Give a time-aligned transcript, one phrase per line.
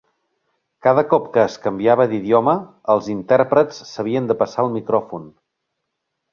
[0.85, 2.57] Cada cop que es canviava d'idioma,
[2.95, 5.33] els intèrprets s'havien de passar el micròfon.